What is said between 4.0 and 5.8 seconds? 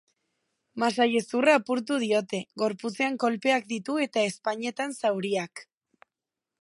eta ezpainetan zauriak.